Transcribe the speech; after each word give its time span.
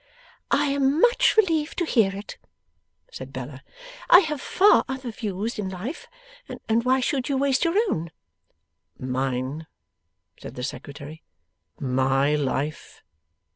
'I 0.49 0.65
am 0.65 0.99
much 0.99 1.37
relieved 1.37 1.77
to 1.77 1.85
hear 1.85 2.15
it,' 2.15 2.39
said 3.11 3.31
Bella. 3.31 3.61
'I 4.09 4.21
have 4.21 4.41
far 4.41 4.83
other 4.87 5.11
views 5.11 5.59
in 5.59 5.69
life, 5.69 6.07
and 6.67 6.83
why 6.83 6.99
should 7.01 7.29
you 7.29 7.37
waste 7.37 7.65
your 7.65 7.77
own?' 7.87 8.09
'Mine!' 8.97 9.67
said 10.39 10.55
the 10.55 10.63
Secretary. 10.63 11.21
'My 11.79 12.33
life! 12.33 13.03